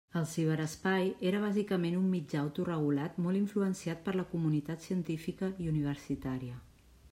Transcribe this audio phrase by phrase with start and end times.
[0.19, 6.61] El ciberespai era bàsicament un mitjà autoregulat molt influenciat per la comunitat científica i universitària.